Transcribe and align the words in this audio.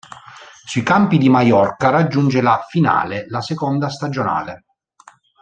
Sui 0.65 0.81
campi 0.81 1.19
di 1.19 1.29
Maiorca 1.29 1.89
raggiunge 1.91 2.41
la 2.41 2.65
finale, 2.67 3.25
la 3.27 3.39
seconda 3.39 3.87
stagionale. 3.89 4.63